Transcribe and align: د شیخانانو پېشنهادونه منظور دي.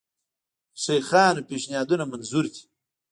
د 0.73 0.75
شیخانانو 0.83 1.47
پېشنهادونه 1.49 2.03
منظور 2.11 2.45
دي. 2.53 2.63